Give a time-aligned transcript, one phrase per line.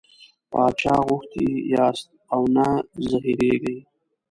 [0.51, 2.67] باچا غوښتي یاست او نه
[3.09, 3.77] زهرېږئ.